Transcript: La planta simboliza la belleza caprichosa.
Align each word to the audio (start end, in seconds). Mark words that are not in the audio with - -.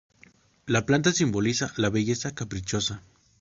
La 0.65 0.83
planta 0.87 1.13
simboliza 1.13 1.71
la 1.77 1.91
belleza 1.91 2.33
caprichosa. 2.33 3.03